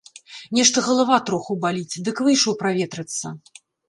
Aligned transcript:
Нешта 0.59 0.83
галава 0.85 1.17
троху 1.27 1.57
баліць, 1.65 1.99
дык 2.07 2.21
выйшаў 2.29 2.57
праветрыцца. 2.63 3.27